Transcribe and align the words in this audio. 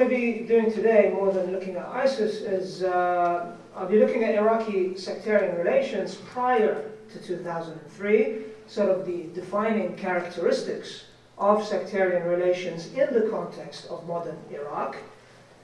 going 0.00 0.10
to 0.10 0.16
be 0.16 0.46
doing 0.46 0.72
today, 0.72 1.10
more 1.14 1.30
than 1.30 1.52
looking 1.52 1.76
at 1.76 1.84
ISIS, 1.88 2.36
is 2.36 2.82
uh, 2.82 3.54
I'll 3.76 3.86
be 3.86 3.98
looking 3.98 4.24
at 4.24 4.34
Iraqi 4.34 4.96
sectarian 4.96 5.58
relations 5.58 6.14
prior 6.14 6.90
to 7.12 7.18
2003, 7.18 8.36
sort 8.66 8.88
of 8.88 9.04
the 9.04 9.24
defining 9.34 9.94
characteristics 9.96 11.04
of 11.36 11.62
sectarian 11.66 12.26
relations 12.26 12.86
in 12.94 13.12
the 13.12 13.28
context 13.30 13.88
of 13.90 14.06
modern 14.06 14.38
Iraq. 14.50 14.96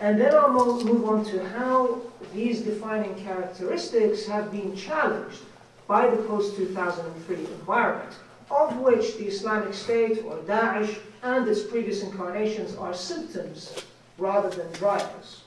And 0.01 0.21
then 0.21 0.35
I'll 0.35 0.53
move 0.53 1.09
on 1.09 1.25
to 1.33 1.43
how 1.49 2.03
these 2.35 2.61
defining 2.61 3.15
characteristics 3.15 4.27
have 4.27 4.53
been 4.53 4.77
challenged 4.77 5.41
by 5.87 6.11
the 6.11 6.23
post-2003 6.25 7.39
environment, 7.61 8.13
of 8.51 8.77
which 8.81 9.17
the 9.17 9.29
Islamic 9.29 9.73
State 9.73 10.23
or 10.27 10.37
Daesh 10.41 10.99
and 11.23 11.49
its 11.49 11.63
previous 11.63 12.03
incarnations 12.03 12.77
are 12.77 12.93
symptoms 12.93 13.83
rather 14.19 14.51
than 14.51 14.71
drivers. 14.73 15.43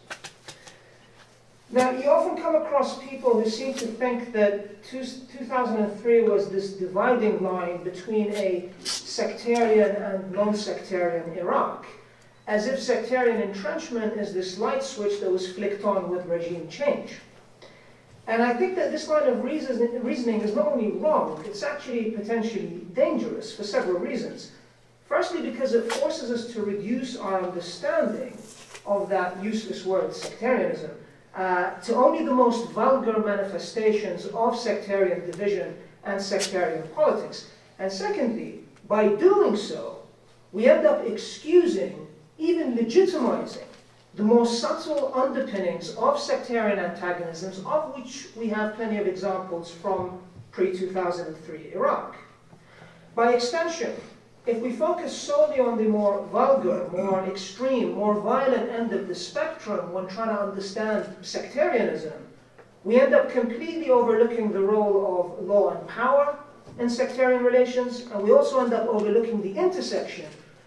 Now, 1.71 1.91
you 1.91 2.09
often 2.09 2.41
come 2.41 2.55
across 2.55 2.97
people 3.03 3.39
who 3.39 3.47
seem 3.47 3.75
to 3.75 3.85
think 3.85 4.33
that 4.33 4.83
two, 4.83 5.03
2003 5.03 6.23
was 6.23 6.49
this 6.49 6.73
dividing 6.73 7.43
line 7.43 7.83
between 7.83 8.33
a 8.33 8.71
sectarian 8.83 9.95
and 9.95 10.31
non-sectarian 10.31 11.37
Iraq, 11.37 11.85
as 12.47 12.65
if 12.65 12.81
sectarian 12.81 13.39
entrenchment 13.39 14.13
is 14.13 14.33
this 14.33 14.57
light 14.57 14.81
switch 14.81 15.19
that 15.19 15.31
was 15.31 15.51
flicked 15.51 15.83
on 15.85 16.09
with 16.09 16.25
regime 16.25 16.67
change. 16.69 17.19
And 18.25 18.41
I 18.41 18.55
think 18.55 18.75
that 18.75 18.91
this 18.91 19.07
line 19.07 19.27
of 19.27 19.43
reasoning 19.43 20.41
is 20.41 20.55
not 20.55 20.67
only 20.67 20.91
wrong, 20.91 21.43
it's 21.45 21.61
actually 21.61 22.11
potentially 22.11 22.81
dangerous 22.93 23.55
for 23.55 23.63
several 23.63 23.99
reasons. 23.99 24.51
Firstly, 25.07 25.41
because 25.41 25.73
it 25.73 25.91
forces 25.93 26.31
us 26.31 26.51
to 26.53 26.63
reduce 26.63 27.15
our 27.15 27.41
understanding 27.43 28.37
of 28.85 29.09
that 29.09 29.41
useless 29.43 29.85
word, 29.85 30.13
sectarianism, 30.13 30.91
uh, 31.35 31.71
to 31.81 31.95
only 31.95 32.23
the 32.25 32.33
most 32.33 32.69
vulgar 32.71 33.19
manifestations 33.19 34.25
of 34.27 34.57
sectarian 34.57 35.25
division 35.29 35.75
and 36.03 36.21
sectarian 36.21 36.87
politics. 36.89 37.49
And 37.77 37.91
secondly, 37.91 38.59
by 38.87 39.09
doing 39.09 39.55
so, 39.55 39.99
we 40.51 40.67
end 40.67 40.85
up 40.85 41.05
excusing, 41.05 42.07
even 42.37 42.75
legitimizing, 42.75 43.63
the 44.15 44.23
more 44.23 44.45
subtle 44.45 45.13
underpinnings 45.13 45.95
of 45.95 46.19
sectarian 46.19 46.79
antagonisms, 46.79 47.59
of 47.65 47.95
which 47.95 48.27
we 48.35 48.47
have 48.47 48.75
plenty 48.75 48.97
of 48.97 49.07
examples 49.07 49.71
from 49.71 50.19
pre-2003 50.51 51.73
Iraq. 51.75 52.15
By 53.15 53.33
extension, 53.33 53.93
if 54.45 54.59
we 54.59 54.71
focus 54.71 55.15
solely 55.15 55.59
on 55.59 55.77
the 55.77 55.83
more 55.83 56.25
vulgar, 56.27 56.87
more 56.91 57.23
extreme, 57.25 57.91
more 57.93 58.19
violent 58.19 58.69
end 58.69 58.93
of 58.93 59.07
the 59.07 59.15
spectrum 59.15 59.91
when 59.91 60.07
trying 60.07 60.29
to 60.29 60.41
understand 60.41 61.15
sectarianism, 61.21 62.13
we 62.83 62.99
end 62.99 63.13
up 63.13 63.29
completely 63.29 63.89
overlooking 63.89 64.51
the 64.51 64.59
role 64.59 65.37
of 65.39 65.45
law 65.45 65.77
and 65.77 65.87
power 65.87 66.37
in 66.77 66.89
sectarian 66.89 67.43
relations, 67.43 68.01
and 68.11 68.23
we 68.23 68.31
also 68.31 68.61
end 68.61 68.73
up 68.73 68.87
overlooking 68.87 69.41
the 69.41 69.53
intersection 69.53 70.25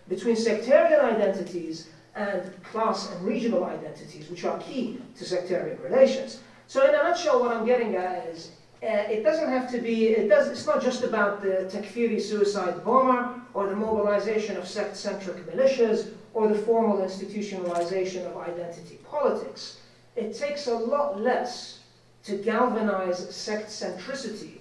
between 0.08 0.36
sectarian 0.36 1.00
identities 1.00 1.88
and 2.14 2.62
class 2.62 3.10
and 3.10 3.26
regional 3.26 3.64
identities, 3.64 4.28
which 4.28 4.44
are 4.44 4.58
key 4.58 5.00
to 5.16 5.24
sectarian 5.24 5.80
relations. 5.80 6.40
So 6.66 6.86
in 6.86 6.94
a 6.94 7.02
nutshell, 7.02 7.40
what 7.40 7.50
I'm 7.50 7.64
getting 7.64 7.96
at 7.96 8.26
is 8.26 8.50
uh, 8.82 8.86
it 9.08 9.22
doesn't 9.22 9.48
have 9.48 9.70
to 9.70 9.78
be, 9.80 10.08
it 10.08 10.28
does, 10.28 10.48
it's 10.48 10.66
not 10.66 10.82
just 10.82 11.04
about 11.04 11.40
the 11.40 11.70
Takfiri 11.72 12.20
suicide 12.20 12.84
bomber 12.84 13.40
or 13.54 13.68
the 13.68 13.76
mobilization 13.76 14.56
of 14.56 14.66
sect-centric 14.66 15.36
militias 15.46 16.10
or 16.34 16.48
the 16.48 16.58
formal 16.58 16.98
institutionalization 16.98 18.26
of 18.26 18.36
identity 18.38 18.98
politics. 19.08 19.78
It 20.16 20.36
takes 20.36 20.66
a 20.66 20.74
lot 20.74 21.20
less 21.20 21.78
to 22.24 22.38
galvanize 22.38 23.32
sect-centricity 23.34 24.58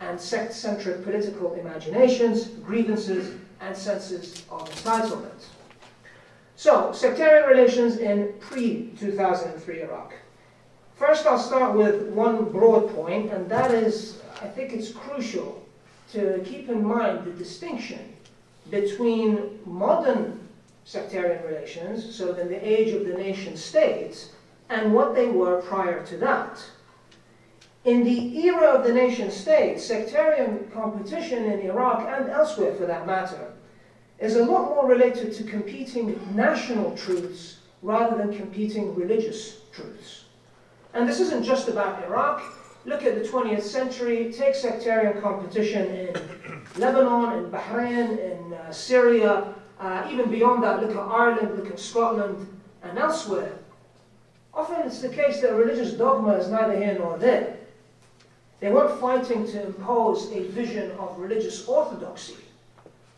and 0.00 0.20
sect-centric 0.20 1.04
political 1.04 1.54
imaginations, 1.54 2.46
grievances, 2.46 3.36
and 3.60 3.76
senses 3.76 4.44
of 4.50 4.68
entitlement. 4.68 5.44
So, 6.56 6.92
sectarian 6.92 7.48
relations 7.48 7.98
in 7.98 8.34
pre-2003 8.40 9.84
Iraq. 9.84 10.14
First, 10.96 11.26
I'll 11.26 11.38
start 11.38 11.76
with 11.76 12.08
one 12.10 12.44
broad 12.52 12.94
point, 12.94 13.32
and 13.32 13.50
that 13.50 13.72
is, 13.72 14.22
I 14.40 14.46
think 14.46 14.72
it's 14.72 14.92
crucial 14.92 15.66
to 16.12 16.40
keep 16.44 16.68
in 16.68 16.84
mind 16.84 17.24
the 17.24 17.32
distinction 17.32 18.14
between 18.70 19.58
modern 19.66 20.48
sectarian 20.84 21.44
relations, 21.44 22.14
so 22.14 22.34
in 22.34 22.48
the 22.48 22.66
age 22.66 22.94
of 22.94 23.06
the 23.06 23.14
nation 23.14 23.56
states, 23.56 24.30
and 24.68 24.94
what 24.94 25.16
they 25.16 25.26
were 25.26 25.60
prior 25.62 26.04
to 26.06 26.16
that. 26.18 26.64
In 27.84 28.04
the 28.04 28.38
era 28.46 28.68
of 28.68 28.84
the 28.84 28.92
nation 28.92 29.30
state, 29.30 29.80
sectarian 29.80 30.70
competition 30.72 31.44
in 31.44 31.60
Iraq 31.60 32.08
and 32.08 32.30
elsewhere 32.30 32.74
for 32.74 32.86
that 32.86 33.06
matter 33.06 33.52
is 34.20 34.36
a 34.36 34.44
lot 34.44 34.70
more 34.70 34.86
related 34.86 35.34
to 35.34 35.42
competing 35.44 36.18
national 36.34 36.96
truths 36.96 37.58
rather 37.82 38.16
than 38.16 38.34
competing 38.34 38.94
religious 38.94 39.58
truths. 39.72 40.23
And 40.94 41.08
this 41.08 41.18
isn't 41.18 41.42
just 41.42 41.68
about 41.68 42.04
Iraq. 42.04 42.40
Look 42.84 43.02
at 43.02 43.16
the 43.16 43.28
20th 43.28 43.62
century, 43.62 44.32
take 44.32 44.54
sectarian 44.54 45.20
competition 45.20 45.88
in 45.88 46.14
Lebanon, 46.76 47.44
in 47.44 47.50
Bahrain, 47.50 48.18
in 48.18 48.54
uh, 48.54 48.70
Syria, 48.70 49.54
uh, 49.80 50.08
even 50.10 50.30
beyond 50.30 50.62
that, 50.62 50.80
look 50.80 50.92
at 50.92 50.96
Ireland, 50.96 51.56
look 51.56 51.70
at 51.70 51.80
Scotland, 51.80 52.46
and 52.84 52.96
elsewhere. 52.96 53.58
Often 54.52 54.86
it's 54.86 55.00
the 55.00 55.08
case 55.08 55.40
that 55.40 55.52
religious 55.54 55.94
dogma 55.94 56.34
is 56.34 56.48
neither 56.48 56.78
here 56.78 56.96
nor 56.96 57.18
there. 57.18 57.56
They 58.60 58.70
weren't 58.70 59.00
fighting 59.00 59.46
to 59.48 59.66
impose 59.66 60.30
a 60.30 60.44
vision 60.48 60.92
of 60.92 61.18
religious 61.18 61.66
orthodoxy. 61.66 62.36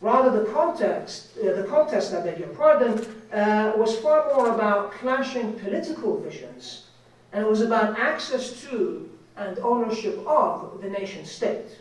Rather, 0.01 0.43
the 0.43 0.51
context, 0.51 1.37
uh, 1.37 1.53
the 1.53 1.67
contest, 1.67 2.13
I 2.13 2.21
beg 2.21 2.39
your 2.39 2.49
pardon, 2.49 3.05
uh, 3.31 3.73
was 3.77 3.97
far 3.99 4.33
more 4.33 4.49
about 4.49 4.93
clashing 4.93 5.53
political 5.53 6.19
visions 6.19 6.86
and 7.33 7.43
it 7.43 7.49
was 7.49 7.61
about 7.61 7.97
access 7.99 8.63
to 8.63 9.09
and 9.37 9.59
ownership 9.59 10.17
of 10.27 10.81
the 10.81 10.89
nation 10.89 11.23
state. 11.25 11.77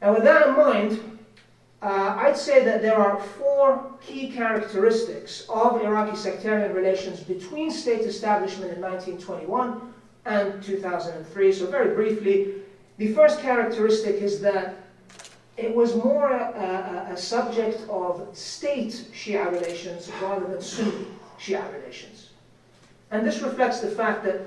And 0.00 0.14
with 0.14 0.24
that 0.24 0.48
in 0.48 0.56
mind, 0.56 1.18
uh, 1.80 2.16
I'd 2.18 2.36
say 2.36 2.64
that 2.64 2.82
there 2.82 2.96
are 2.96 3.20
four 3.20 3.92
key 4.00 4.30
characteristics 4.32 5.46
of 5.48 5.82
Iraqi 5.82 6.16
sectarian 6.16 6.72
relations 6.72 7.20
between 7.20 7.70
state 7.70 8.00
establishment 8.00 8.72
in 8.72 8.80
1921 8.80 9.92
and 10.24 10.62
2003. 10.62 11.52
So 11.52 11.66
very 11.66 11.94
briefly, 11.94 12.54
the 12.96 13.12
first 13.12 13.40
characteristic 13.40 14.16
is 14.16 14.40
that 14.40 14.76
it 15.56 15.74
was 15.74 15.94
more 15.94 16.32
a, 16.32 17.06
a, 17.08 17.12
a 17.12 17.16
subject 17.16 17.86
of 17.88 18.28
state 18.32 19.06
Shia 19.12 19.52
relations 19.52 20.10
rather 20.20 20.46
than 20.46 20.60
Sunni 20.60 21.06
Shia 21.38 21.70
relations. 21.72 22.23
And 23.10 23.26
this 23.26 23.40
reflects 23.40 23.80
the 23.80 23.90
fact 23.90 24.24
that 24.24 24.40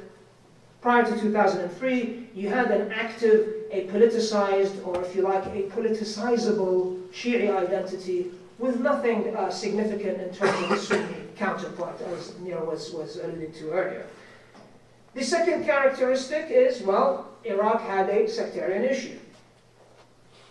prior 0.82 1.04
to 1.04 1.20
2003, 1.20 2.30
you 2.34 2.50
had 2.50 2.72
an 2.72 2.92
active, 2.92 3.48
a 3.72 3.88
politicized, 3.88 4.86
or 4.86 5.02
if 5.04 5.16
you 5.16 5.22
like, 5.22 5.46
a 5.46 5.64
politicizable 5.70 7.02
Shia 7.10 7.56
identity 7.58 8.32
with 8.60 8.80
nothing 8.80 9.36
uh, 9.36 9.50
significant 9.50 10.22
in 10.22 10.34
terms 10.34 10.64
of 10.64 10.70
the 10.70 10.78
Sunni 10.78 11.16
counterpart, 11.36 12.02
as 12.02 12.38
Neil 12.40 12.66
was, 12.66 12.92
was 12.92 13.18
alluding 13.18 13.54
to 13.54 13.72
earlier. 13.72 14.06
The 15.14 15.24
second 15.24 15.66
characteristic 15.66 16.48
is, 16.50 16.82
well, 16.82 17.30
Iraq 17.44 17.82
had 17.82 18.10
a 18.10 18.28
sectarian 18.28 18.84
issue. 18.84 19.18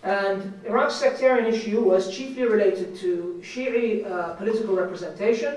And 0.03 0.61
Iraq's 0.65 0.95
sectarian 0.95 1.53
issue 1.53 1.83
was 1.83 2.15
chiefly 2.15 2.45
related 2.45 2.97
to 2.97 3.41
Shi'i 3.43 4.09
uh, 4.09 4.35
political 4.35 4.75
representation, 4.77 5.57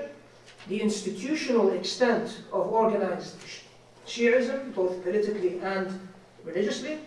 the 0.68 0.80
institutional 0.80 1.70
extent 1.70 2.42
of 2.52 2.66
organized 2.68 3.36
Shi'ism, 4.06 4.74
both 4.74 5.02
politically 5.02 5.60
and 5.60 6.08
religiously, 6.44 6.98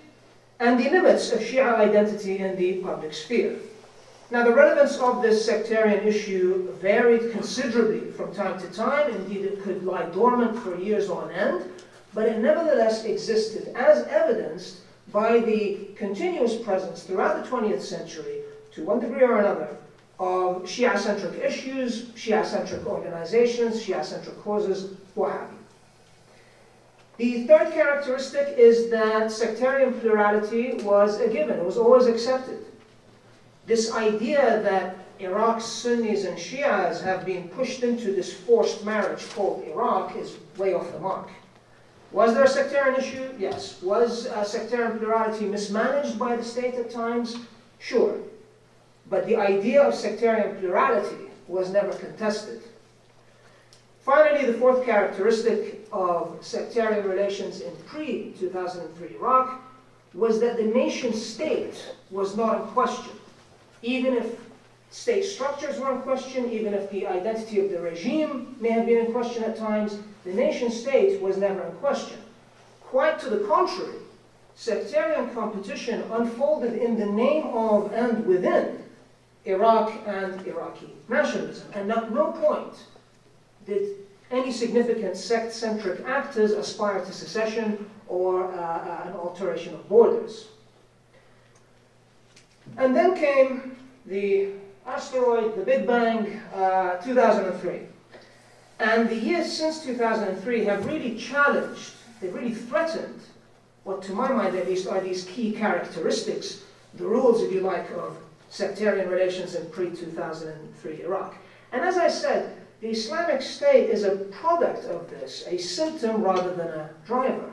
and 0.59 0.79
the 0.79 0.89
limits 0.89 1.31
of 1.31 1.39
Shia 1.39 1.75
identity 1.75 2.39
in 2.39 2.55
the 2.55 2.75
public 2.75 3.13
sphere. 3.13 3.57
Now, 4.31 4.43
the 4.43 4.53
relevance 4.53 4.97
of 4.97 5.21
this 5.21 5.45
sectarian 5.45 6.07
issue 6.07 6.71
varied 6.81 7.31
considerably 7.31 8.09
from 8.11 8.33
time 8.33 8.59
to 8.59 8.67
time. 8.67 9.11
Indeed, 9.11 9.45
it 9.45 9.61
could 9.61 9.83
lie 9.83 10.05
dormant 10.05 10.57
for 10.57 10.79
years 10.79 11.09
on 11.09 11.29
end, 11.31 11.65
but 12.13 12.27
it 12.27 12.39
nevertheless 12.39 13.05
existed, 13.05 13.73
as 13.75 14.07
evidenced 14.07 14.77
by 15.11 15.39
the 15.39 15.89
continuous 15.95 16.55
presence 16.55 17.03
throughout 17.03 17.43
the 17.43 17.49
20th 17.49 17.81
century, 17.81 18.39
to 18.71 18.85
one 18.85 18.99
degree 18.99 19.21
or 19.21 19.37
another, 19.37 19.77
of 20.19 20.63
Shia-centric 20.63 21.43
issues, 21.43 22.05
Shia-centric 22.09 22.85
organizations, 22.85 23.83
Shia-centric 23.83 24.41
causes, 24.43 24.95
what 25.15 25.31
have 25.31 25.49
you. 25.51 25.57
The 27.17 27.47
third 27.47 27.73
characteristic 27.73 28.57
is 28.57 28.89
that 28.89 29.31
sectarian 29.31 29.99
plurality 29.99 30.73
was 30.83 31.19
a 31.19 31.27
given, 31.27 31.59
it 31.59 31.65
was 31.65 31.77
always 31.77 32.07
accepted. 32.07 32.65
This 33.65 33.93
idea 33.93 34.61
that 34.63 34.97
Iraq's 35.19 35.65
Sunnis 35.65 36.25
and 36.25 36.37
Shias 36.37 37.01
have 37.01 37.25
been 37.25 37.49
pushed 37.49 37.83
into 37.83 38.13
this 38.13 38.33
forced 38.33 38.83
marriage 38.83 39.29
called 39.33 39.63
Iraq 39.65 40.15
is 40.15 40.37
way 40.57 40.73
off 40.73 40.91
the 40.91 40.99
mark. 40.99 41.29
Was 42.11 42.33
there 42.33 42.43
a 42.43 42.47
sectarian 42.47 42.99
issue? 42.99 43.33
Yes. 43.39 43.81
Was 43.81 44.27
uh, 44.27 44.43
sectarian 44.43 44.99
plurality 44.99 45.45
mismanaged 45.45 46.19
by 46.19 46.35
the 46.35 46.43
state 46.43 46.75
at 46.75 46.91
times? 46.91 47.37
Sure. 47.79 48.17
But 49.13 49.27
the 49.27 49.35
idea 49.35 49.83
of 49.83 49.93
sectarian 49.93 50.55
plurality 50.57 51.29
was 51.47 51.71
never 51.71 51.93
contested. 51.93 52.63
Finally, 54.01 54.45
the 54.47 54.57
fourth 54.57 54.83
characteristic 54.83 55.87
of 55.91 56.35
sectarian 56.41 57.07
relations 57.07 57.61
in 57.61 57.75
pre-2003 57.85 59.13
Iraq 59.13 59.61
was 60.15 60.39
that 60.39 60.57
the 60.57 60.63
nation 60.63 61.13
state 61.13 61.93
was 62.09 62.35
not 62.35 62.61
in 62.61 62.67
question. 62.69 63.13
Even 63.83 64.15
if 64.15 64.35
state 64.89 65.23
structures 65.23 65.77
were 65.79 65.91
in 65.91 65.99
question, 65.99 66.49
even 66.49 66.73
if 66.73 66.89
the 66.89 67.05
identity 67.05 67.59
of 67.59 67.69
the 67.69 67.79
regime 67.79 68.55
may 68.59 68.71
have 68.71 68.87
been 68.87 69.05
in 69.05 69.11
question 69.11 69.43
at 69.43 69.55
times, 69.55 69.99
the 70.25 70.33
nation 70.33 70.71
state 70.71 71.21
was 71.21 71.37
never 71.37 71.61
in 71.61 71.71
question. 71.73 72.17
Quite 72.81 73.19
to 73.19 73.29
the 73.29 73.45
contrary, 73.45 73.99
sectarian 74.55 75.29
competition 75.35 76.01
unfolded 76.11 76.73
in 76.73 76.97
the 76.97 77.05
name 77.05 77.45
of 77.53 77.93
and 77.93 78.25
within 78.25 78.82
Iraq 79.45 79.93
and 80.07 80.45
Iraqi 80.47 80.93
nationalism. 81.09 81.67
And 81.73 81.91
at 81.91 82.11
no 82.11 82.31
point 82.31 82.75
did 83.65 83.97
any 84.31 84.51
significant 84.51 85.15
sect-centric 85.15 86.05
actors 86.05 86.51
aspire 86.51 87.03
to 87.03 87.11
secession 87.11 87.89
or 88.07 88.45
uh, 88.45 88.57
uh, 88.57 89.03
an 89.07 89.13
alteration 89.13 89.73
of 89.73 89.87
borders. 89.87 90.47
And 92.77 92.95
then 92.95 93.15
came 93.15 93.75
the 94.05 94.49
asteroid, 94.85 95.55
the 95.55 95.63
Big 95.63 95.85
Bang, 95.85 96.39
uh, 96.55 96.97
2003. 96.97 97.81
And 98.79 99.09
the 99.09 99.15
years 99.15 99.51
since 99.51 99.83
2003 99.83 100.65
have 100.65 100.85
really 100.85 101.17
challenged, 101.17 101.91
they've 102.19 102.33
really 102.33 102.53
threatened 102.53 103.21
what 103.83 104.01
to 104.03 104.13
my 104.13 104.29
mind 104.29 104.55
at 104.55 104.67
least 104.67 104.87
are 104.87 105.01
these 105.01 105.25
key 105.25 105.51
characteristics, 105.51 106.61
the 106.95 107.05
rules, 107.05 107.41
if 107.41 107.51
you 107.51 107.61
like, 107.61 107.89
of 107.91 108.17
sectarian 108.53 109.09
relations 109.09 109.55
in 109.55 109.65
pre-2003 109.71 110.99
Iraq. 110.99 111.35
And 111.71 111.81
as 111.81 111.97
I 111.97 112.07
said, 112.07 112.55
the 112.81 112.89
Islamic 112.89 113.41
State 113.41 113.89
is 113.89 114.03
a 114.03 114.17
product 114.41 114.85
of 114.85 115.09
this, 115.09 115.43
a 115.47 115.57
symptom 115.57 116.21
rather 116.21 116.53
than 116.53 116.67
a 116.67 116.89
driver. 117.03 117.51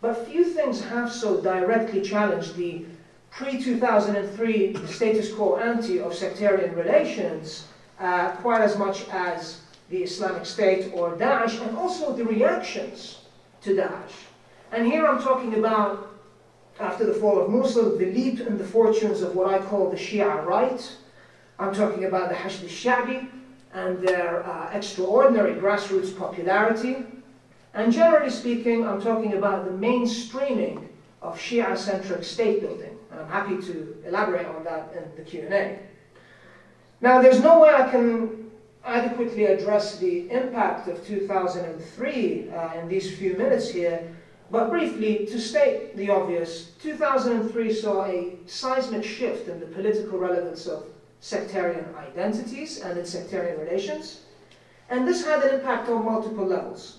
But 0.00 0.28
few 0.28 0.44
things 0.44 0.84
have 0.84 1.12
so 1.12 1.40
directly 1.40 2.00
challenged 2.00 2.54
the 2.54 2.84
pre-2003 3.32 4.86
status 4.86 5.34
quo 5.34 5.56
ante 5.56 5.98
of 5.98 6.14
sectarian 6.14 6.76
relations 6.76 7.66
uh, 7.98 8.30
quite 8.36 8.60
as 8.60 8.78
much 8.78 9.08
as 9.08 9.62
the 9.90 10.04
Islamic 10.04 10.46
State 10.46 10.92
or 10.94 11.16
Daesh, 11.16 11.60
and 11.60 11.76
also 11.76 12.12
the 12.12 12.24
reactions 12.24 13.18
to 13.62 13.70
Daesh. 13.74 14.14
And 14.70 14.86
here 14.86 15.06
I'm 15.06 15.20
talking 15.20 15.54
about, 15.54 16.13
after 16.80 17.06
the 17.06 17.14
fall 17.14 17.40
of 17.40 17.50
Mosul, 17.50 17.96
the 17.96 18.06
leap 18.06 18.40
in 18.40 18.58
the 18.58 18.64
fortunes 18.64 19.22
of 19.22 19.34
what 19.36 19.52
I 19.52 19.64
call 19.64 19.90
the 19.90 19.96
Shia 19.96 20.44
right. 20.44 20.96
I'm 21.58 21.74
talking 21.74 22.04
about 22.04 22.28
the 22.28 22.34
Hashd 22.34 22.62
al-Sha'bi 22.62 23.28
and 23.74 24.06
their 24.06 24.44
uh, 24.44 24.70
extraordinary 24.72 25.54
grassroots 25.54 26.16
popularity. 26.16 27.04
And 27.74 27.92
generally 27.92 28.30
speaking, 28.30 28.86
I'm 28.86 29.00
talking 29.00 29.34
about 29.34 29.64
the 29.64 29.70
mainstreaming 29.70 30.88
of 31.22 31.38
Shia-centric 31.38 32.24
state 32.24 32.60
building. 32.60 32.96
And 33.10 33.20
I'm 33.20 33.28
happy 33.28 33.56
to 33.66 33.96
elaborate 34.06 34.46
on 34.46 34.64
that 34.64 34.92
in 34.96 35.04
the 35.16 35.28
Q&A. 35.28 35.78
Now, 37.00 37.20
there's 37.20 37.40
no 37.40 37.60
way 37.60 37.70
I 37.70 37.90
can 37.90 38.50
adequately 38.84 39.44
address 39.46 39.98
the 39.98 40.30
impact 40.30 40.88
of 40.88 41.04
2003 41.06 42.50
uh, 42.50 42.74
in 42.74 42.88
these 42.88 43.16
few 43.16 43.34
minutes 43.34 43.68
here, 43.68 44.14
but 44.54 44.70
briefly, 44.70 45.26
to 45.26 45.40
state 45.40 45.96
the 45.96 46.08
obvious, 46.10 46.66
2003 46.80 47.74
saw 47.74 48.04
a 48.04 48.36
seismic 48.46 49.02
shift 49.02 49.48
in 49.48 49.58
the 49.58 49.66
political 49.66 50.16
relevance 50.16 50.68
of 50.68 50.84
sectarian 51.18 51.84
identities 51.96 52.80
and 52.80 52.96
in 52.96 53.04
sectarian 53.04 53.58
relations. 53.58 54.20
And 54.90 55.08
this 55.08 55.24
had 55.24 55.42
an 55.42 55.58
impact 55.58 55.88
on 55.88 56.04
multiple 56.04 56.46
levels. 56.46 56.98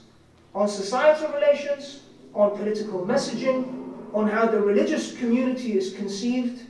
On 0.53 0.67
societal 0.67 1.29
relations, 1.29 2.01
on 2.33 2.57
political 2.57 3.05
messaging, 3.05 3.93
on 4.13 4.27
how 4.27 4.47
the 4.47 4.59
religious 4.59 5.15
community 5.17 5.77
is 5.77 5.93
conceived, 5.93 6.61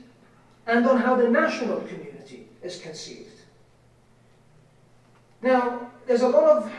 and 0.68 0.86
on 0.86 0.98
how 0.98 1.16
the 1.16 1.28
national 1.28 1.80
community 1.80 2.46
is 2.62 2.78
conceived. 2.78 3.40
Now, 5.42 5.90
there's 6.06 6.22
a 6.22 6.28
lot 6.28 6.44
of, 6.44 6.72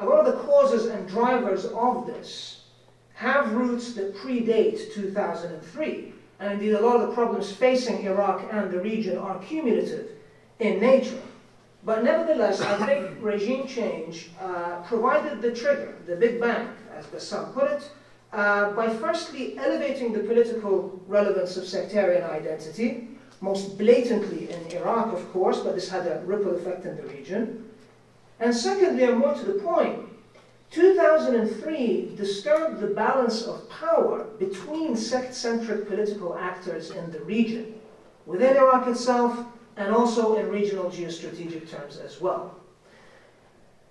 a 0.00 0.06
lot 0.06 0.26
of 0.26 0.34
the 0.34 0.42
causes 0.42 0.86
and 0.86 1.06
drivers 1.06 1.66
of 1.66 2.08
this 2.08 2.61
have 3.22 3.52
roots 3.52 3.94
that 3.94 4.16
predate 4.16 4.92
2003. 4.92 6.12
And 6.40 6.54
indeed, 6.54 6.72
a 6.72 6.80
lot 6.80 6.96
of 7.00 7.08
the 7.08 7.14
problems 7.14 7.52
facing 7.52 8.04
Iraq 8.04 8.42
and 8.50 8.68
the 8.70 8.80
region 8.80 9.16
are 9.16 9.38
cumulative 9.38 10.10
in 10.58 10.80
nature. 10.80 11.22
But 11.84 12.02
nevertheless, 12.02 12.60
I 12.60 12.84
think 12.84 13.16
regime 13.20 13.68
change 13.68 14.30
uh, 14.40 14.82
provided 14.84 15.40
the 15.40 15.54
trigger, 15.54 15.94
the 16.04 16.16
Big 16.16 16.40
Bang, 16.40 16.68
as 16.96 17.06
Bassam 17.06 17.52
put 17.52 17.70
it, 17.70 17.90
uh, 18.32 18.72
by 18.72 18.88
firstly 18.88 19.56
elevating 19.56 20.12
the 20.12 20.20
political 20.20 21.00
relevance 21.06 21.56
of 21.56 21.64
sectarian 21.64 22.24
identity, 22.24 23.08
most 23.40 23.78
blatantly 23.78 24.50
in 24.50 24.60
Iraq, 24.72 25.12
of 25.12 25.32
course, 25.32 25.60
but 25.60 25.74
this 25.76 25.88
had 25.88 26.06
a 26.06 26.22
ripple 26.24 26.56
effect 26.56 26.86
in 26.86 26.96
the 26.96 27.02
region. 27.02 27.68
And 28.40 28.54
secondly, 28.54 29.04
and 29.04 29.18
more 29.18 29.34
to 29.34 29.44
the 29.44 29.60
point, 29.60 30.11
2003 30.72 32.14
disturbed 32.16 32.80
the 32.80 32.86
balance 32.86 33.42
of 33.42 33.68
power 33.68 34.24
between 34.38 34.96
sect-centric 34.96 35.86
political 35.86 36.34
actors 36.34 36.90
in 36.90 37.10
the 37.10 37.20
region, 37.20 37.74
within 38.24 38.56
Iraq 38.56 38.88
itself, 38.88 39.38
and 39.76 39.94
also 39.94 40.36
in 40.36 40.48
regional 40.48 40.86
geostrategic 40.86 41.70
terms 41.70 41.98
as 41.98 42.22
well. 42.22 42.54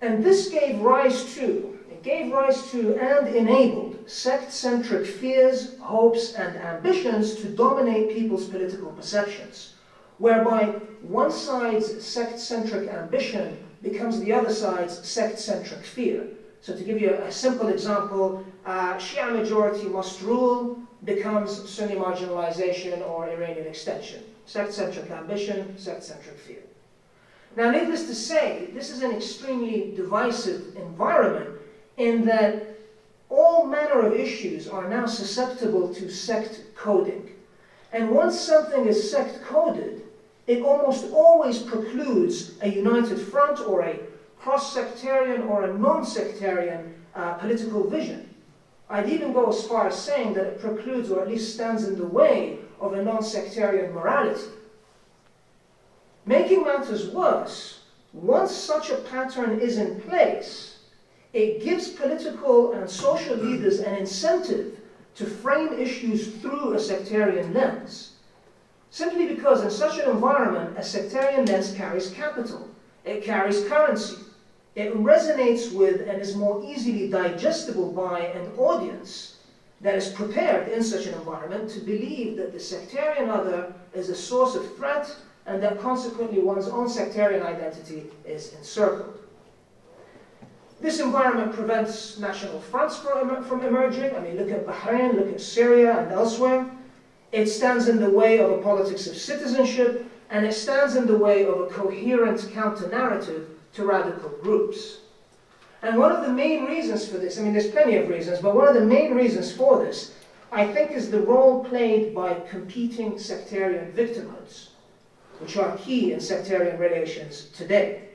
And 0.02 0.24
this 0.24 0.50
gave 0.50 0.80
rise 0.80 1.36
to, 1.36 1.78
it 1.92 2.02
gave 2.02 2.34
rise 2.34 2.72
to 2.72 2.98
and 2.98 3.28
enabled 3.28 4.10
sect-centric 4.10 5.06
fears, 5.06 5.78
hopes, 5.80 6.34
and 6.34 6.56
ambitions 6.58 7.36
to 7.36 7.50
dominate 7.50 8.12
people's 8.12 8.46
political 8.48 8.90
perceptions, 8.90 9.76
whereby 10.18 10.66
one 11.02 11.32
side's 11.32 12.04
sect-centric 12.04 12.90
ambition 12.90 13.64
becomes 13.84 14.20
the 14.20 14.34
other 14.34 14.52
side's 14.52 15.08
sect-centric 15.08 15.84
fear. 15.84 16.26
So 16.62 16.76
to 16.76 16.84
give 16.84 17.00
you 17.00 17.16
a, 17.16 17.32
simple 17.32 17.70
example, 17.70 18.44
uh, 18.66 18.94
Shia 18.96 19.36
majority 19.36 19.88
must 19.88 20.22
rule 20.22 20.78
becomes 21.04 21.68
Sunni 21.68 21.96
marginalization 21.96 23.02
or 23.08 23.28
Iranian 23.28 23.66
extension. 23.66 24.24
Sect-centric 24.46 25.10
ambition, 25.10 25.76
sect-centric 25.78 26.38
fear. 26.38 26.62
Now, 27.56 27.72
needless 27.72 28.06
to 28.06 28.14
say, 28.14 28.70
this 28.74 28.92
is 28.92 29.02
an 29.02 29.12
extremely 29.12 29.92
divisive 29.96 30.76
environment 30.76 31.60
in 31.98 32.26
that 32.26 32.78
all 33.30 33.66
manner 33.66 34.02
of 34.02 34.14
issues 34.14 34.68
are 34.68 34.88
now 34.88 35.08
susceptible 35.08 35.92
to 35.96 36.10
sect 36.10 36.62
coding. 36.76 37.32
And 37.92 38.12
once 38.12 38.40
something 38.40 38.86
is 38.86 39.10
sect 39.10 39.42
coded, 39.42 40.04
it 40.46 40.62
almost 40.62 41.12
always 41.12 41.60
precludes 41.60 42.54
a 42.62 42.70
united 42.70 43.18
front 43.20 43.60
or 43.62 43.82
a 43.82 44.00
cross-sectarian 44.42 45.44
or 45.44 45.64
a 45.64 45.78
non-sectarian 45.78 46.96
uh, 47.14 47.34
political 47.34 47.88
vision. 47.88 48.28
I'd 48.90 49.10
even 49.10 49.34
go 49.34 49.50
as 49.50 49.66
far 49.68 49.88
as 49.88 50.04
saying 50.04 50.34
that 50.34 50.48
it 50.48 50.62
precludes 50.62 51.12
or 51.12 51.22
at 51.22 51.30
least 51.30 51.54
stands 51.54 51.88
in 51.88 51.96
the 51.96 52.06
way 52.06 52.58
of 52.80 52.94
a 52.94 53.04
non-sectarian 53.04 53.94
morality. 53.94 54.42
Making 56.26 56.64
matters 56.64 57.10
worse, 57.10 57.82
once 58.14 58.52
such 58.52 58.90
a 58.90 58.98
pattern 58.98 59.60
is 59.60 59.78
in 59.78 60.02
place, 60.02 60.80
it 61.34 61.64
gives 61.64 61.90
political 61.90 62.74
and 62.74 62.90
social 62.90 63.36
leaders 63.36 63.80
an 63.80 63.96
incentive 63.96 64.80
to 65.16 65.26
frame 65.26 65.74
issues 65.80 66.36
through 66.36 66.74
a 66.74 66.80
sectarian 66.80 67.54
lens. 67.54 68.14
Simply 68.90 69.28
because 69.28 69.64
in 69.64 69.70
such 69.70 70.00
an 70.00 70.10
environment, 70.10 70.78
a 70.78 70.84
sectarian 70.84 71.46
lens 71.46 71.74
carries 71.74 72.10
capital, 72.10 72.68
it 73.06 73.24
carries 73.24 73.64
currency, 73.66 74.18
it 74.76 74.94
resonates 74.96 75.74
with 75.74 76.08
and 76.08 76.22
is 76.22 76.36
more 76.36 76.64
easily 76.64 77.10
digestible 77.10 77.92
by 77.92 78.20
an 78.20 78.52
audience 78.58 79.38
that 79.82 79.96
is 79.96 80.10
prepared 80.10 80.68
in 80.70 80.84
such 80.84 81.08
an 81.08 81.14
environment 81.16 81.70
to 81.70 81.80
believe 81.80 82.38
that 82.38 82.54
the 82.54 82.60
sectarian 82.60 83.30
other 83.30 83.74
is 83.94 84.10
a 84.10 84.16
source 84.16 84.56
of 84.56 84.76
threat 84.78 85.14
and 85.46 85.62
that 85.62 85.82
consequently 85.82 86.40
one's 86.40 86.68
own 86.68 86.88
sectarian 86.88 87.44
identity 87.44 88.04
is 88.26 88.54
encircled. 88.54 89.18
This 90.80 91.00
environment 91.00 91.54
prevents 91.54 92.18
national 92.18 92.60
fronts 92.60 92.98
from, 92.98 93.62
emerging. 93.62 94.16
I 94.16 94.20
mean, 94.20 94.38
look 94.38 94.52
at 94.52 94.66
Bahrain, 94.66 95.16
look 95.16 95.32
at 95.32 95.42
Syria 95.42 96.00
and 96.00 96.12
elsewhere. 96.12 96.70
It 97.32 97.48
stands 97.48 97.88
in 97.88 98.00
the 98.00 98.10
way 98.10 98.40
of 98.40 98.52
a 98.52 98.58
politics 98.58 99.08
of 99.08 99.16
citizenship 99.16 100.06
and 100.30 100.46
it 100.46 100.54
stands 100.54 100.96
in 100.96 101.06
the 101.06 101.18
way 101.18 101.46
of 101.46 101.60
a 101.60 101.66
coherent 101.68 102.50
counter-narrative 102.54 103.48
to 103.74 103.86
radical 103.86 104.30
groups. 104.30 105.00
And 105.82 105.98
one 105.98 106.12
of 106.12 106.22
the 106.22 106.32
main 106.32 106.66
reasons 106.66 107.08
for 107.08 107.18
this, 107.18 107.40
I 107.40 107.42
mean, 107.42 107.54
there's 107.54 107.72
plenty 107.72 107.98
of 107.98 108.10
reasons, 108.10 108.40
but 108.40 108.56
one 108.56 108.68
of 108.68 108.76
the 108.76 108.86
main 108.86 109.16
reasons 109.16 109.52
for 109.52 109.84
this, 109.84 110.14
I 110.52 110.68
think, 110.68 110.92
is 110.92 111.10
the 111.10 111.22
role 111.22 111.64
played 111.64 112.14
by 112.14 112.34
competing 112.50 113.18
sectarian 113.18 113.92
victimhoods, 113.94 114.70
which 115.40 115.58
are 115.58 115.78
key 115.78 116.14
in 116.14 116.20
sectarian 116.20 116.78
relations 116.78 117.46
today. 117.56 118.10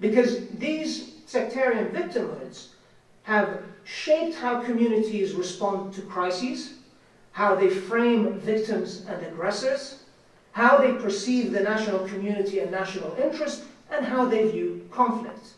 Because 0.00 0.48
these 0.48 1.14
sectarian 1.26 1.88
victimhoods 1.88 2.68
have 3.22 3.62
shaped 3.84 4.36
how 4.36 4.62
communities 4.62 5.34
respond 5.34 5.94
to 5.94 6.02
crises, 6.02 6.74
how 7.32 7.54
they 7.54 7.70
frame 7.70 8.38
victims 8.40 9.06
and 9.08 9.24
aggressors, 9.24 10.02
how 10.52 10.76
they 10.78 10.92
perceive 10.92 11.52
the 11.52 11.60
national 11.60 12.06
community 12.08 12.58
and 12.60 12.70
national 12.70 13.14
interest, 13.16 13.64
and 13.90 14.04
how 14.04 14.24
they 14.24 14.50
view 14.50 14.75
conflict. 14.90 15.54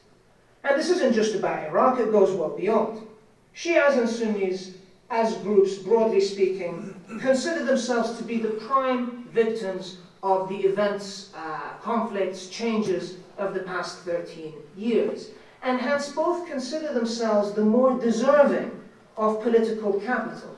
And 0.64 0.78
this 0.78 0.90
isn't 0.90 1.14
just 1.14 1.34
about 1.34 1.64
Iraq, 1.64 2.00
it 2.00 2.10
goes 2.10 2.32
well 2.32 2.56
beyond. 2.56 3.06
Shias 3.54 3.98
and 3.98 4.08
Sunnis, 4.08 4.72
as 5.10 5.34
groups, 5.36 5.76
broadly 5.76 6.20
speaking, 6.20 6.94
consider 7.20 7.64
themselves 7.64 8.16
to 8.18 8.24
be 8.24 8.38
the 8.38 8.50
prime 8.50 9.24
victims 9.32 9.98
of 10.22 10.48
the 10.48 10.56
events, 10.56 11.30
uh, 11.34 11.74
conflicts, 11.80 12.48
changes 12.48 13.16
of 13.36 13.54
the 13.54 13.60
past 13.60 14.00
13 14.00 14.52
years. 14.76 15.30
And 15.62 15.80
hence 15.80 16.10
both 16.10 16.46
consider 16.46 16.92
themselves 16.92 17.52
the 17.52 17.64
more 17.64 17.98
deserving 17.98 18.70
of 19.16 19.42
political 19.42 20.00
capital, 20.00 20.56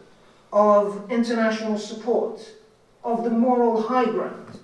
of 0.52 1.10
international 1.10 1.78
support, 1.78 2.40
of 3.04 3.24
the 3.24 3.30
moral 3.30 3.80
high 3.80 4.04
ground. 4.04 4.58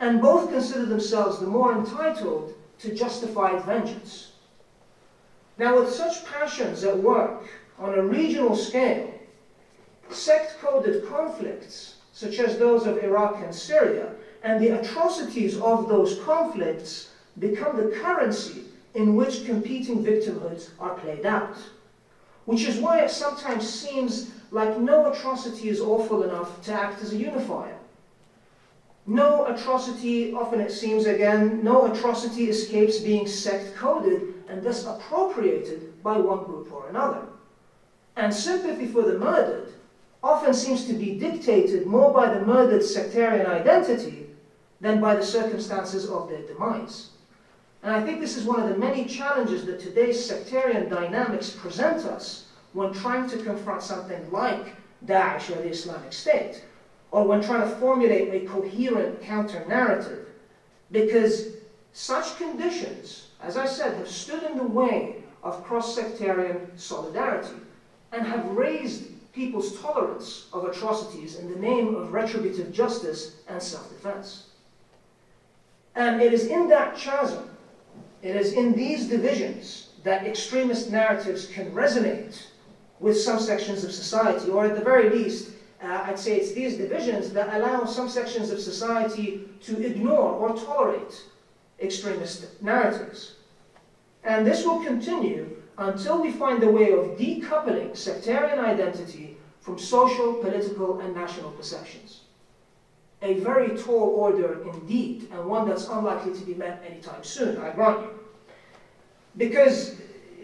And 0.00 0.20
both 0.20 0.50
consider 0.50 0.86
themselves 0.86 1.38
the 1.38 1.46
more 1.46 1.72
entitled 1.72 2.54
to 2.78 2.94
justified 2.94 3.64
vengeance. 3.64 4.32
Now, 5.58 5.80
with 5.80 5.92
such 5.92 6.26
passions 6.26 6.84
at 6.84 6.98
work 6.98 7.44
on 7.78 7.94
a 7.94 8.02
regional 8.02 8.54
scale, 8.54 9.12
sect-coded 10.10 11.06
conflicts, 11.06 11.96
such 12.12 12.38
as 12.38 12.58
those 12.58 12.86
of 12.86 12.98
Iraq 12.98 13.42
and 13.42 13.54
Syria, 13.54 14.12
and 14.42 14.60
the 14.60 14.80
atrocities 14.80 15.56
of 15.58 15.88
those 15.88 16.20
conflicts 16.20 17.10
become 17.38 17.76
the 17.76 17.96
currency 17.96 18.64
in 18.94 19.14
which 19.14 19.44
competing 19.44 20.02
victimhoods 20.02 20.70
are 20.78 20.94
played 20.94 21.26
out. 21.26 21.56
Which 22.44 22.64
is 22.64 22.78
why 22.78 23.00
it 23.00 23.10
sometimes 23.10 23.68
seems 23.68 24.30
like 24.50 24.78
no 24.78 25.10
atrocity 25.10 25.68
is 25.68 25.80
awful 25.80 26.22
enough 26.22 26.62
to 26.62 26.72
act 26.72 27.02
as 27.02 27.12
a 27.12 27.16
unifier. 27.16 27.76
No 29.06 29.46
atrocity, 29.46 30.34
often 30.34 30.60
it 30.60 30.72
seems 30.72 31.06
again, 31.06 31.62
no 31.62 31.92
atrocity 31.92 32.48
escapes 32.48 32.98
being 32.98 33.26
sect-coded 33.26 34.34
and 34.48 34.62
thus 34.62 34.84
appropriated 34.84 36.02
by 36.02 36.16
one 36.16 36.44
group 36.44 36.72
or 36.72 36.88
another. 36.88 37.22
And 38.16 38.34
sympathy 38.34 38.86
for 38.86 39.02
the 39.02 39.18
murdered 39.18 39.74
often 40.22 40.52
seems 40.52 40.86
to 40.86 40.94
be 40.94 41.18
dictated 41.18 41.86
more 41.86 42.12
by 42.12 42.32
the 42.32 42.44
murdered 42.44 42.82
sectarian 42.82 43.46
identity 43.46 44.26
than 44.80 45.00
by 45.00 45.14
the 45.14 45.24
circumstances 45.24 46.10
of 46.10 46.28
their 46.28 46.42
demise. 46.42 47.10
And 47.82 47.94
I 47.94 48.02
think 48.02 48.20
this 48.20 48.36
is 48.36 48.44
one 48.44 48.60
of 48.60 48.68
the 48.68 48.76
many 48.76 49.04
challenges 49.04 49.64
that 49.66 49.78
today's 49.78 50.24
sectarian 50.24 50.88
dynamics 50.88 51.50
present 51.50 52.04
us 52.04 52.46
when 52.72 52.92
trying 52.92 53.28
to 53.30 53.42
confront 53.44 53.82
something 53.82 54.30
like 54.32 54.74
Daesh 55.04 55.50
or 55.50 55.62
the 55.62 55.68
Islamic 55.68 56.12
State, 56.12 56.64
or 57.16 57.24
when 57.24 57.40
trying 57.40 57.62
to 57.62 57.76
formulate 57.76 58.28
a 58.34 58.46
coherent 58.46 59.22
counter-narrative. 59.22 60.26
Because 60.90 61.46
such 61.94 62.36
conditions, 62.36 63.28
as 63.40 63.56
I 63.56 63.64
said, 63.64 63.96
have 63.96 64.06
stood 64.06 64.42
in 64.42 64.58
the 64.58 64.66
way 64.66 65.24
of 65.42 65.64
cross-sectarian 65.64 66.76
solidarity 66.76 67.56
and 68.12 68.26
have 68.26 68.44
raised 68.48 69.32
people's 69.32 69.80
tolerance 69.80 70.48
of 70.52 70.66
atrocities 70.66 71.36
in 71.36 71.50
the 71.50 71.58
name 71.58 71.94
of 71.94 72.12
retributive 72.12 72.70
justice 72.70 73.36
and 73.48 73.62
self-defense. 73.62 74.48
And 75.94 76.20
it 76.20 76.34
is 76.34 76.48
in 76.48 76.68
that 76.68 76.98
chasm, 76.98 77.48
it 78.20 78.36
is 78.36 78.52
in 78.52 78.74
these 78.74 79.08
divisions 79.08 79.88
that 80.02 80.26
extremist 80.26 80.90
narratives 80.90 81.46
can 81.46 81.72
resonate 81.72 82.48
with 83.00 83.18
some 83.18 83.38
sections 83.38 83.84
of 83.84 83.92
society, 83.92 84.50
or 84.50 84.66
at 84.66 84.74
the 84.74 84.84
very 84.84 85.08
least, 85.08 85.55
uh, 85.82 86.04
I'd 86.06 86.18
say 86.18 86.36
it's 86.36 86.52
these 86.52 86.76
divisions 86.76 87.32
that 87.32 87.54
allow 87.54 87.84
some 87.84 88.08
sections 88.08 88.50
of 88.50 88.60
society 88.60 89.42
to 89.62 89.84
ignore 89.84 90.32
or 90.32 90.56
tolerate 90.56 91.24
extremist 91.80 92.62
narratives. 92.62 93.34
And 94.24 94.46
this 94.46 94.64
will 94.64 94.82
continue 94.82 95.62
until 95.78 96.20
we 96.22 96.32
find 96.32 96.62
a 96.62 96.70
way 96.70 96.92
of 96.92 97.18
decoupling 97.18 97.96
sectarian 97.96 98.58
identity 98.58 99.36
from 99.60 99.78
social, 99.78 100.34
political, 100.34 101.00
and 101.00 101.14
national 101.14 101.50
perceptions. 101.50 102.20
A 103.22 103.34
very 103.34 103.76
tall 103.76 104.14
order 104.16 104.62
indeed, 104.62 105.28
and 105.32 105.44
one 105.44 105.68
that's 105.68 105.88
unlikely 105.88 106.34
to 106.34 106.44
be 106.44 106.54
met 106.54 106.82
anytime 106.88 107.22
soon, 107.22 107.58
I 107.58 107.70
grant 107.70 108.00
you. 108.00 108.10
Because 109.36 109.96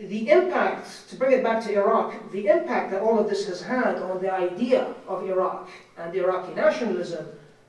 the 0.08 0.30
impact, 0.30 1.08
to 1.08 1.16
bring 1.16 1.32
it 1.32 1.42
back 1.42 1.62
to 1.64 1.72
Iraq, 1.72 2.30
the 2.32 2.48
impact 2.48 2.90
that 2.90 3.02
all 3.02 3.18
of 3.18 3.28
this 3.28 3.46
has 3.46 3.62
had 3.62 3.98
on 3.98 4.20
the 4.20 4.32
idea 4.32 4.94
of 5.06 5.24
Iraq 5.28 5.68
and 5.96 6.14
Iraqi 6.14 6.54
nationalism 6.54 7.26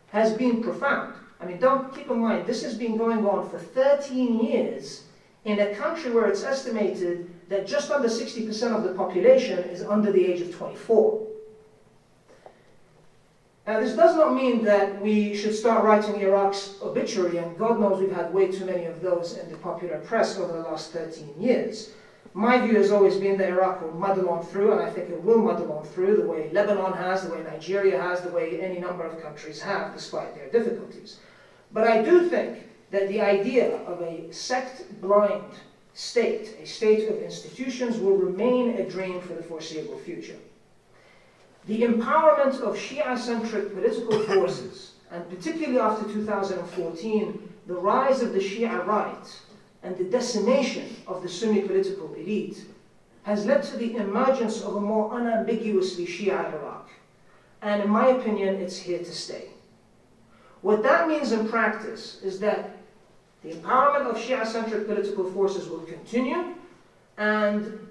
has 0.07 0.33
been 0.33 0.63
profound. 0.63 1.13
I 1.39 1.45
mean, 1.45 1.59
don't 1.59 1.93
keep 1.93 2.09
in 2.09 2.19
mind, 2.19 2.47
this 2.47 2.63
has 2.63 2.75
been 2.75 2.97
going 2.97 3.25
on 3.25 3.49
for 3.49 3.59
13 3.59 4.39
years 4.39 5.03
in 5.45 5.59
a 5.59 5.75
country 5.75 6.11
where 6.11 6.27
it's 6.27 6.43
estimated 6.43 7.29
that 7.49 7.67
just 7.67 7.91
under 7.91 8.07
60% 8.07 8.75
of 8.75 8.83
the 8.83 8.93
population 8.93 9.59
is 9.59 9.83
under 9.83 10.11
the 10.11 10.25
age 10.25 10.41
of 10.41 10.55
24. 10.55 11.27
Now, 13.67 13.79
this 13.79 13.95
does 13.95 14.15
not 14.15 14.33
mean 14.35 14.63
that 14.65 15.01
we 15.01 15.35
should 15.35 15.55
start 15.55 15.85
writing 15.85 16.19
Iraq's 16.19 16.75
obituary, 16.81 17.37
and 17.37 17.57
God 17.57 17.79
knows 17.79 17.99
we've 17.99 18.11
had 18.11 18.33
way 18.33 18.51
too 18.51 18.65
many 18.65 18.85
of 18.85 19.01
those 19.01 19.37
in 19.37 19.49
the 19.49 19.57
popular 19.57 19.99
press 19.99 20.37
over 20.37 20.51
the 20.51 20.59
last 20.59 20.91
13 20.91 21.33
years. 21.39 21.91
My 22.35 22.57
view 22.59 22.75
has 22.77 22.91
always 22.91 23.17
been 23.17 23.37
that 23.37 23.49
Iraq 23.49 23.81
will 23.81 23.91
muddle 23.91 24.27
on 24.29 24.43
through, 24.43 24.71
and 24.71 24.81
I 24.81 24.89
think 24.89 25.09
it 25.09 25.21
will 25.21 25.37
muddle 25.37 25.71
on 25.71 25.85
through 25.85 26.15
the 26.15 26.27
way 26.27 26.49
Lebanon 26.51 26.93
has, 26.93 27.23
the 27.23 27.31
way 27.31 27.43
Nigeria 27.43 27.95
has, 27.97 28.21
the 28.21 28.31
way 28.31 28.59
any 28.59 28.79
number 28.79 29.03
of 29.03 29.21
countries 29.21 29.61
have, 29.61 29.93
despite 29.93 30.33
their 30.33 30.49
difficulties. 30.49 31.19
But 31.71 31.83
I 31.83 32.01
do 32.01 32.27
think 32.27 32.63
that 32.89 33.07
the 33.07 33.21
idea 33.21 33.77
of 33.83 34.01
a 34.01 34.31
sect-blind 34.31 35.43
state, 35.93 36.57
a 36.59 36.65
state 36.65 37.07
of 37.07 37.21
institutions, 37.21 37.99
will 37.99 38.15
remain 38.15 38.77
a 38.77 38.89
dream 38.89 39.21
for 39.21 39.33
the 39.33 39.43
foreseeable 39.43 39.99
future. 39.99 40.37
The 41.65 41.83
empowerment 41.83 42.59
of 42.61 42.75
Shia-centric 42.75 43.73
political 43.75 44.19
forces, 44.19 44.93
and 45.11 45.29
particularly 45.29 45.79
after 45.79 46.11
2014, 46.11 47.53
the 47.67 47.73
rise 47.75 48.21
of 48.23 48.33
the 48.33 48.39
Shia 48.39 48.85
right, 48.87 49.39
and 49.83 49.97
the 49.97 50.05
decimation 50.05 50.95
of 51.07 51.21
the 51.21 51.29
Sunni 51.29 51.61
political 51.61 52.13
elite 52.13 52.65
has 53.23 53.45
led 53.45 53.63
to 53.63 53.77
the 53.77 53.95
emergence 53.95 54.61
of 54.61 54.75
a 54.75 54.81
more 54.81 55.17
unambiguously 55.17 56.05
Shia 56.05 56.53
Iraq. 56.53 56.89
And 57.61 57.83
in 57.83 57.89
my 57.89 58.07
opinion, 58.07 58.55
it's 58.55 58.77
here 58.77 58.99
to 58.99 59.13
stay. 59.13 59.49
What 60.61 60.83
that 60.83 61.07
means 61.07 61.31
in 61.31 61.47
practice 61.49 62.21
is 62.21 62.39
that 62.39 62.77
the 63.43 63.51
empowerment 63.51 64.09
of 64.09 64.17
Shia-centric 64.17 64.87
political 64.87 65.29
forces 65.31 65.67
will 65.67 65.81
continue, 65.81 66.55
and 67.17 67.87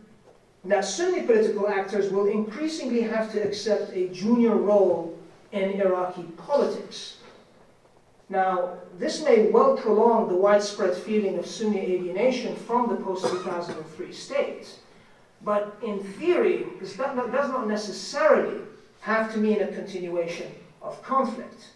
that 0.65 0.85
Sunni 0.85 1.23
political 1.27 1.69
actors 1.69 2.11
will 2.11 2.27
increasingly 2.27 3.03
have 3.03 3.31
to 3.33 3.43
accept 3.43 3.93
a 3.95 4.09
junior 4.09 4.55
role 4.55 5.19
in 5.53 5.81
Iraqi 5.81 6.23
politics 6.37 7.19
now, 8.29 8.79
this 8.99 9.23
may 9.23 9.50
well 9.50 9.76
prolong 9.76 10.29
the 10.29 10.37
widespread 10.37 10.95
feeling 10.95 11.38
of 11.38 11.47
Sunni 11.47 11.81
alienation 11.81 12.57
from 12.57 12.88
the 12.88 12.97
post-2003 12.97 14.14
state, 14.14 14.79
but 15.45 15.76
in 15.83 16.00
theory, 16.00 16.67
this 16.81 16.97
does 16.97 17.17
not 17.17 17.69
necessarily 17.69 18.61
have 19.00 19.33
to 19.33 19.38
mean 19.38 19.61
a 19.61 19.67
continuation 19.67 20.50
of 20.81 21.02
conflict. 21.02 21.71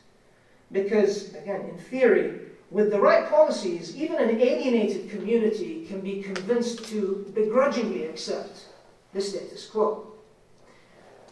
Because, 0.73 1.35
again, 1.35 1.62
in 1.62 1.79
theory, 1.79 2.41
with 2.71 2.91
the 2.91 3.00
right 3.00 3.29
policies, 3.29 3.97
even 3.97 4.17
an 4.17 4.41
alienated 4.41 5.11
community 5.11 5.87
can 5.87 6.00
be 6.00 6.23
convinced 6.23 6.85
to 6.87 7.31
begrudgingly 7.35 8.07
accept 8.07 8.67
the 9.12 9.21
status 9.21 9.67
quo. 9.67 10.12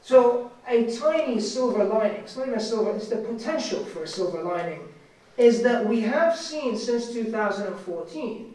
So, 0.02 0.52
a 0.68 0.94
tiny 0.97 1.40
silver 1.40 1.85
lining, 1.85 2.18
it's 2.18 2.37
not 2.37 2.47
even 2.47 2.59
a 2.59 2.62
silver, 2.62 2.94
it's 2.94 3.09
the 3.09 3.16
potential 3.16 3.85
for 3.85 4.04
a 4.04 4.09
silver 4.09 4.42
lining 4.42 4.93
is 5.37 5.62
that 5.62 5.87
we 5.87 6.00
have 6.00 6.37
seen 6.37 6.76
since 6.76 7.12
2014, 7.12 8.55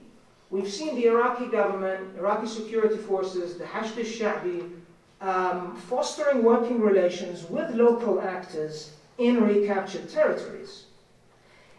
we've 0.49 0.71
seen 0.71 0.95
the 0.95 1.05
Iraqi 1.07 1.47
government, 1.47 2.17
Iraqi 2.17 2.47
security 2.47 2.97
forces, 2.97 3.57
the 3.57 3.65
Hashd 3.65 3.97
al-Sha'bi, 3.97 4.71
um, 5.21 5.75
fostering 5.75 6.43
working 6.43 6.79
relations 6.79 7.49
with 7.49 7.75
local 7.75 8.21
actors 8.21 8.91
in 9.17 9.43
recaptured 9.43 10.09
territories. 10.09 10.85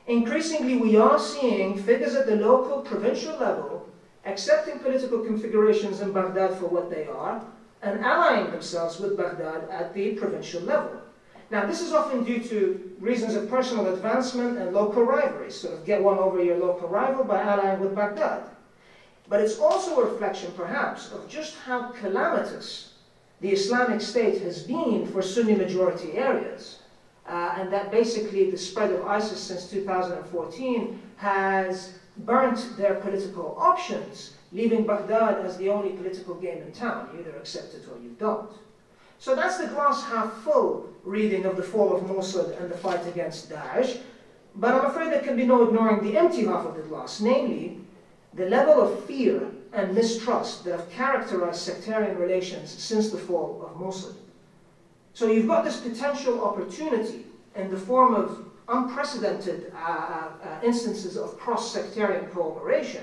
Increasingly, 0.07 0.77
we 0.77 0.97
are 0.97 1.19
seeing 1.19 1.81
figures 1.83 2.15
at 2.15 2.27
the 2.27 2.37
local, 2.37 2.81
provincial 2.81 3.37
level 3.39 3.87
accepting 4.27 4.79
political 4.81 5.21
configurations 5.21 6.01
in 6.01 6.13
Baghdad 6.13 6.59
for 6.59 6.67
what 6.67 6.91
they 6.91 7.07
are 7.07 7.43
and 7.83 8.05
allying 8.05 8.51
themselves 8.51 9.01
with 9.01 9.17
Baghdad 9.17 9.69
at 9.71 9.95
the 9.95 10.13
provincial 10.13 10.61
level. 10.63 11.00
Now, 11.51 11.67
this 11.67 11.81
is 11.81 11.93
often 11.93 12.23
due 12.23 12.39
to 12.45 12.95
reasons 13.01 13.35
of 13.35 13.51
personal 13.51 13.93
advancement 13.93 14.59
and 14.59 14.73
local 14.73 15.03
rivalry, 15.03 15.51
sort 15.51 15.75
of 15.75 15.85
get 15.85 16.01
one 16.01 16.17
over 16.17 16.43
your 16.43 16.57
local 16.59 16.89
rival 16.89 17.25
by 17.25 17.43
allying 17.43 17.81
with 17.81 17.95
Baghdad. 17.95 18.45
But 19.29 19.41
it's 19.41 19.59
also 19.59 20.01
a 20.01 20.13
reflection, 20.13 20.53
perhaps, 20.57 21.11
of 21.11 21.29
just 21.29 21.57
how 21.57 21.91
calamitous 21.91 22.95
the 23.41 23.51
Islamic 23.51 24.01
State 24.01 24.43
has 24.43 24.63
been 24.63 25.07
for 25.07 25.23
Sunni 25.23 25.55
majority 25.57 26.13
areas. 26.13 26.79
Uh, 27.27 27.55
and 27.59 27.73
that 27.73 27.91
basically 27.91 28.51
the 28.51 28.59
spread 28.59 28.93
of 28.93 29.05
ISIS 29.07 29.41
since 29.41 29.69
2014 29.71 31.01
has 31.17 31.95
burnt 32.19 32.77
their 32.77 32.95
political 32.95 33.57
options, 33.59 34.35
leaving 34.53 34.85
Baghdad 34.85 35.45
as 35.45 35.57
the 35.57 35.69
only 35.69 35.91
political 35.91 36.35
game 36.35 36.59
in 36.63 36.73
town. 36.73 37.09
You 37.13 37.21
either 37.21 37.37
accept 37.37 37.75
it 37.75 37.85
or 37.91 38.01
you 38.01 38.15
don't. 38.19 38.51
So 39.21 39.37
that's 39.37 39.59
the 39.59 39.67
glass 39.67 40.03
half 40.05 40.33
full 40.39 40.89
reading 41.05 41.45
of 41.45 41.59
the 41.59 41.63
fall 41.63 41.95
of 41.95 42.09
Mosul 42.09 42.53
and 42.53 42.71
the 42.71 42.77
fight 42.79 43.07
against 43.07 43.51
Daesh. 43.51 44.01
But 44.57 44.75
I'm 44.75 44.87
afraid 44.87 45.13
there 45.13 45.21
can 45.21 45.37
be 45.37 45.45
no 45.45 45.63
ignoring 45.69 46.03
the 46.03 46.17
empty 46.19 46.47
half 46.47 46.65
of 46.65 46.75
the 46.75 46.83
glass, 46.83 47.21
namely 47.21 47.81
the 48.33 48.47
level 48.47 48.81
of 48.81 49.05
fear 49.05 49.47
and 49.75 49.95
mistrust 49.95 50.65
that 50.65 50.81
have 50.81 50.91
characterized 50.91 51.61
sectarian 51.61 52.17
relations 52.17 52.71
since 52.71 53.11
the 53.11 53.19
fall 53.19 53.63
of 53.63 53.79
Mosul. 53.79 54.17
So 55.13 55.31
you've 55.31 55.47
got 55.47 55.65
this 55.65 55.81
potential 55.81 56.43
opportunity 56.43 57.27
in 57.55 57.71
the 57.71 57.77
form 57.77 58.15
of 58.15 58.47
unprecedented 58.69 59.71
uh, 59.75 59.79
uh, 59.79 60.49
uh 60.49 60.61
instances 60.65 61.19
of 61.19 61.37
cross-sectarian 61.37 62.27
cooperation 62.31 63.03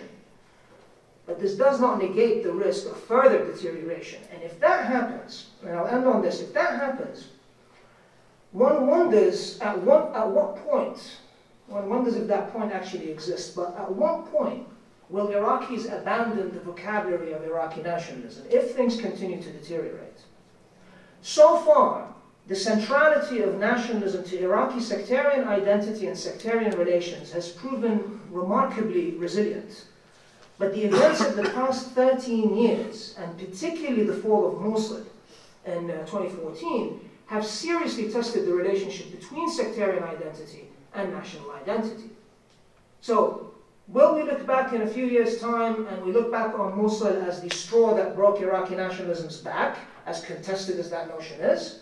but 1.27 1.39
this 1.39 1.55
does 1.55 1.81
not 1.81 2.01
negate 2.01 2.41
the 2.43 2.51
risk 2.51 2.88
of 2.88 2.98
further 3.03 3.46
deterioration. 3.46 4.22
And 4.34 4.41
if 4.41 4.60
that 4.62 4.86
happens, 4.86 5.48
and 5.62 5.77
I'll 5.77 5.86
end 5.86 6.07
on 6.07 6.22
this, 6.22 6.41
if 6.41 6.53
that 6.53 6.79
happens, 6.79 7.27
one 8.53 8.88
wonders 8.88 9.60
at 9.60 9.77
what, 9.84 10.15
at 10.15 10.27
what 10.29 10.55
point, 10.65 11.17
one 11.67 11.89
wonders 11.89 12.15
if 12.15 12.27
that 12.27 12.53
point 12.53 12.72
actually 12.72 13.12
exists, 13.12 13.53
but 13.53 13.77
at 13.77 13.91
what 13.91 14.31
point 14.31 14.65
will 15.10 15.27
Iraqis 15.27 15.86
abandon 15.86 16.53
the 16.53 16.62
vocabulary 16.62 17.34
of 17.34 17.43
Iraqi 17.43 17.81
nationalism 17.81 18.46
if 18.50 18.72
things 18.72 19.00
continue 19.00 19.41
to 19.41 19.51
deteriorate? 19.51 20.22
So 21.22 21.57
far, 21.57 22.07
the 22.48 22.55
centrality 22.55 23.41
of 23.41 23.60
nationalism 23.60 24.24
to 24.24 24.41
Iraqi 24.41 24.79
sectarian 24.79 25.46
identity 25.46 26.07
and 26.07 26.17
sectarian 26.17 26.72
relations 26.77 27.34
has 27.34 27.50
proven 27.50 28.22
remarkably 28.31 29.12
resilient. 29.12 29.84
But 30.59 30.73
the 30.73 30.85
events 30.85 31.21
of 31.21 31.35
the 31.35 31.43
past 31.43 31.91
13 31.91 32.57
years, 32.57 33.15
and 33.19 33.37
particularly 33.37 34.03
the 34.03 34.15
fall 34.15 34.47
of 34.47 34.61
Mosul 34.61 35.03
in 35.65 35.91
uh, 35.91 35.99
2014, 36.05 36.99
have 37.27 37.45
seriously 37.45 38.11
tested 38.11 38.47
the 38.47 38.53
relationship 38.53 39.11
between 39.11 39.49
sectarian 39.49 40.03
identity 40.03 40.69
and 40.95 41.13
national 41.13 41.51
identity. 41.51 42.09
So, 43.01 43.53
will 43.87 44.15
we 44.15 44.23
look 44.23 44.47
back 44.47 44.73
in 44.73 44.81
a 44.81 44.87
few 44.87 45.05
years' 45.05 45.39
time 45.39 45.85
and 45.87 46.03
we 46.03 46.11
look 46.11 46.31
back 46.31 46.57
on 46.57 46.75
Mosul 46.75 47.21
as 47.21 47.41
the 47.41 47.49
straw 47.49 47.93
that 47.95 48.15
broke 48.15 48.41
Iraqi 48.41 48.75
nationalism's 48.75 49.37
back, 49.37 49.77
as 50.07 50.24
contested 50.24 50.79
as 50.79 50.89
that 50.89 51.07
notion 51.09 51.39
is? 51.41 51.81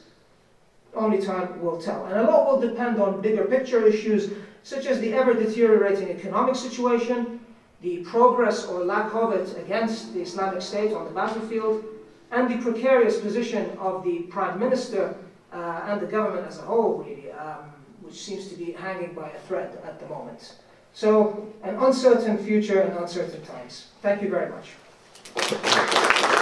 Only 0.94 1.22
time 1.22 1.62
will 1.62 1.82
tell. 1.82 2.06
And 2.08 2.18
a 2.18 2.24
lot 2.24 2.48
will 2.48 2.70
depend 2.70 3.00
on 3.02 3.22
bigger 3.22 3.46
picture 3.46 3.86
issues, 3.86 4.32
such 4.64 4.86
as 4.86 5.00
the 5.00 5.14
ever 5.14 5.34
deteriorating 5.34 6.10
economic 6.10 6.56
situation, 6.56 7.40
the 7.82 7.98
progress 8.00 8.66
or 8.66 8.84
lack 8.84 9.14
of 9.14 9.34
it 9.34 9.58
against 9.58 10.14
the 10.14 10.22
Islamic 10.22 10.62
State 10.62 10.94
on 10.94 11.06
the 11.06 11.12
battlefield, 11.12 11.84
and 12.32 12.50
the 12.50 12.58
precarious 12.58 13.20
position 13.20 13.70
of 13.80 14.04
the 14.04 14.20
Prime 14.24 14.60
Minister 14.60 15.16
uh, 15.54 15.82
and 15.86 16.02
the 16.02 16.08
government 16.08 16.48
as 16.48 16.58
a 16.60 16.64
whole, 16.64 17.04
really, 17.04 17.32
um, 17.32 17.72
which 18.02 18.22
seems 18.22 18.48
to 18.50 18.56
be 18.56 18.72
hanging 18.72 19.14
by 19.14 19.30
a 19.30 19.40
thread 19.42 19.78
at 19.86 20.00
the 20.00 20.08
moment. 20.08 20.56
So, 20.94 21.54
an 21.64 21.76
uncertain 21.76 22.38
future 22.38 22.82
and 22.82 22.98
uncertain 22.98 23.42
times. 23.44 23.88
Thank 24.02 24.22
you 24.22 24.30
very 24.30 24.50
much. 24.50 26.34